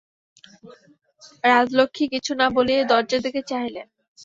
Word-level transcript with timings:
রাজলক্ষ্মী 1.43 2.05
কিছু 2.13 2.31
না 2.39 2.47
বলিয়াই 2.55 2.89
দরজার 2.91 3.21
দিকে 3.25 3.41
চাহিলেন। 3.49 3.87